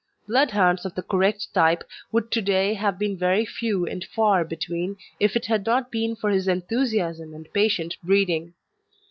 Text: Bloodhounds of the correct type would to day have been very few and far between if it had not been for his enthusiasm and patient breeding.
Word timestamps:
Bloodhounds 0.27 0.83
of 0.83 0.95
the 0.95 1.03
correct 1.03 1.53
type 1.53 1.83
would 2.11 2.31
to 2.31 2.41
day 2.41 2.73
have 2.73 2.97
been 2.97 3.15
very 3.15 3.45
few 3.45 3.85
and 3.85 4.03
far 4.03 4.43
between 4.43 4.97
if 5.19 5.35
it 5.35 5.45
had 5.45 5.63
not 5.63 5.91
been 5.91 6.15
for 6.15 6.31
his 6.31 6.47
enthusiasm 6.47 7.35
and 7.35 7.47
patient 7.53 7.95
breeding. 8.01 8.55